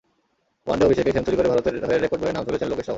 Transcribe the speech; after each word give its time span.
One day 0.65 0.83
অভিষেকেই 0.87 1.15
century 1.15 1.37
করে 1.37 1.51
ভারতের 1.53 1.75
হয়ে 1.89 1.99
রেকর্ড 2.03 2.21
বইয়ে 2.21 2.35
নাম 2.37 2.43
তুলেছেন 2.47 2.67
লোকেশ 2.71 2.83
রাহুল। 2.83 2.89